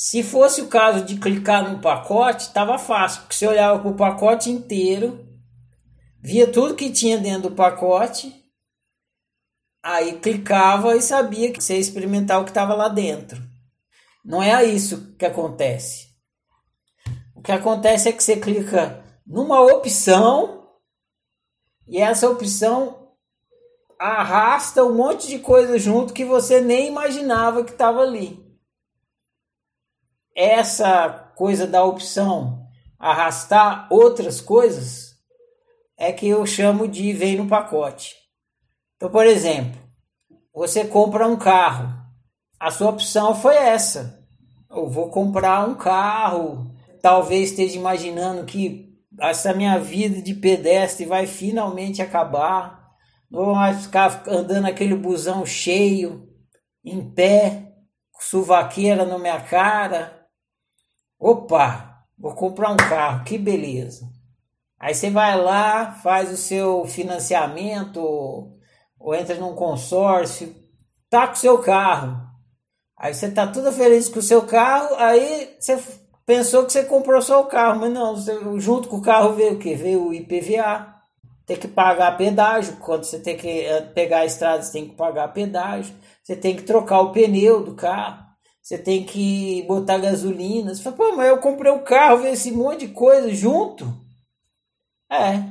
[0.00, 3.96] Se fosse o caso de clicar no pacote, estava fácil, porque você olhava para o
[3.96, 5.26] pacote inteiro,
[6.22, 8.32] via tudo que tinha dentro do pacote,
[9.82, 13.42] aí clicava e sabia que você ia experimentar o que estava lá dentro.
[14.24, 16.10] Não é isso que acontece.
[17.34, 20.64] O que acontece é que você clica numa opção
[21.88, 23.16] e essa opção
[23.98, 28.47] arrasta um monte de coisa junto que você nem imaginava que estava ali.
[30.38, 32.64] Essa coisa da opção
[32.98, 35.16] arrastar outras coisas
[35.96, 38.14] é que eu chamo de vem no pacote.
[38.96, 39.80] Então, por exemplo,
[40.54, 41.92] você compra um carro,
[42.60, 44.24] a sua opção foi essa.
[44.70, 51.26] Eu vou comprar um carro, talvez esteja imaginando que essa minha vida de pedestre vai
[51.26, 52.78] finalmente acabar
[53.30, 56.26] não vou mais ficar andando aquele busão cheio,
[56.82, 57.74] em pé,
[58.18, 60.17] suvaqueira na minha cara.
[61.18, 64.08] Opa, vou comprar um carro, que beleza.
[64.78, 68.00] Aí você vai lá, faz o seu financiamento,
[68.98, 70.54] ou entra num consórcio,
[71.10, 72.20] tá com o seu carro.
[72.96, 75.82] Aí você tá tudo feliz com o seu carro, aí você
[76.24, 79.54] pensou que você comprou só o carro, mas não, você, junto com o carro veio
[79.54, 79.74] o quê?
[79.74, 80.98] Veio o IPVA
[81.48, 82.76] tem que pagar pedágio.
[82.76, 85.94] Quando você tem que eh, pegar a estrada, você tem que pagar pedágio.
[86.22, 88.27] Você tem que trocar o pneu do carro.
[88.68, 90.74] Você tem que botar gasolina.
[90.74, 93.86] Você fala, pô, mas eu comprei um carro, veio esse monte de coisa junto.
[95.10, 95.42] É,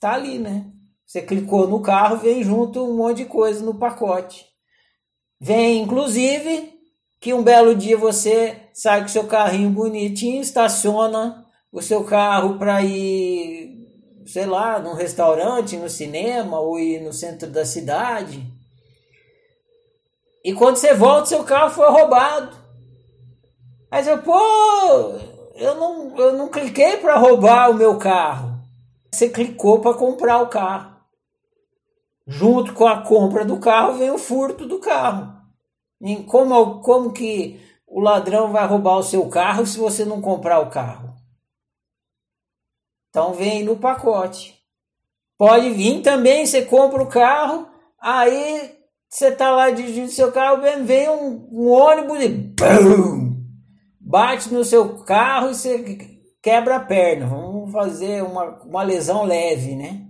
[0.00, 0.72] tá ali, né?
[1.04, 4.46] Você clicou no carro, vem junto um monte de coisa no pacote.
[5.38, 6.72] Vem, inclusive,
[7.20, 12.82] que um belo dia você sai com seu carrinho bonitinho, estaciona o seu carro para
[12.82, 13.74] ir
[14.24, 18.42] sei lá, num restaurante, no cinema ou ir no centro da cidade.
[20.44, 22.54] E quando você volta, seu carro foi roubado.
[23.90, 24.38] Aí você, pô,
[25.54, 28.60] eu não, eu não cliquei para roubar o meu carro.
[29.10, 30.96] Você clicou para comprar o carro.
[32.26, 35.34] Junto com a compra do carro vem o furto do carro.
[36.00, 40.60] E como, como que o ladrão vai roubar o seu carro se você não comprar
[40.60, 41.14] o carro?
[43.08, 44.60] Então vem no pacote.
[45.38, 47.68] Pode vir também, você compra o carro,
[47.98, 48.83] aí
[49.14, 53.34] você tá lá dirigindo seu carro, vem um, um ônibus e BUM!
[54.00, 55.98] bate no seu carro e você
[56.42, 57.28] quebra a perna.
[57.28, 60.08] Vamos fazer uma, uma lesão leve, né?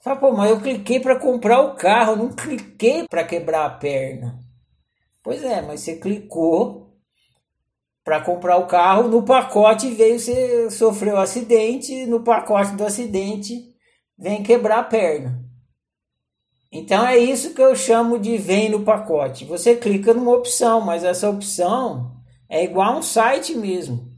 [0.00, 4.40] Fala, pô, mas eu cliquei para comprar o carro, não cliquei para quebrar a perna.
[5.22, 6.92] Pois é, mas você clicou
[8.02, 13.76] para comprar o carro, no pacote veio você sofreu um acidente, no pacote do acidente
[14.18, 15.47] vem quebrar a perna.
[16.70, 19.44] Então é isso que eu chamo de vem no pacote.
[19.46, 22.16] Você clica numa opção, mas essa opção
[22.48, 24.12] é igual a um site mesmo.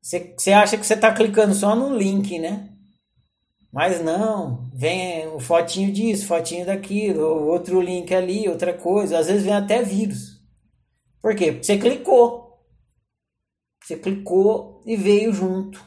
[0.00, 2.68] Você, você acha que você está clicando só num link, né?
[3.72, 9.18] Mas não, vem o fotinho disso, fotinho daquilo, outro link ali, outra coisa.
[9.18, 10.40] Às vezes vem até vírus.
[11.22, 11.52] Por quê?
[11.52, 12.58] Porque você clicou.
[13.82, 15.82] Você clicou e veio junto.